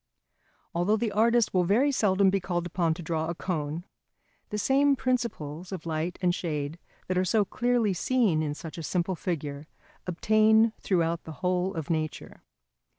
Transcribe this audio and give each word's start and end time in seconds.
Although 0.73 0.97
the 0.97 1.11
artist 1.11 1.53
will 1.53 1.63
very 1.63 1.91
seldom 1.91 2.31
be 2.31 2.39
called 2.39 2.65
upon 2.65 2.95
to 2.95 3.03
draw 3.03 3.27
a 3.27 3.35
cone, 3.35 3.83
the 4.49 4.57
same 4.57 4.95
principles 4.95 5.71
of 5.71 5.85
light 5.85 6.17
and 6.23 6.33
shade 6.33 6.79
that 7.07 7.19
are 7.19 7.23
so 7.23 7.45
clearly 7.45 7.93
seen 7.93 8.41
in 8.41 8.55
such 8.55 8.79
a 8.79 8.81
simple 8.81 9.13
figure 9.13 9.67
obtain 10.07 10.73
throughout 10.79 11.23
the 11.25 11.31
whole 11.45 11.75
of 11.75 11.91
nature. 11.91 12.41